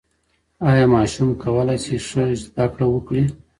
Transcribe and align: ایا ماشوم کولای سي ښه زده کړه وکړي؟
ایا 0.69 0.85
ماشوم 0.95 1.29
کولای 1.43 1.79
سي 1.85 1.95
ښه 2.07 2.23
زده 2.41 2.65
کړه 2.73 2.85
وکړي؟ 2.89 3.23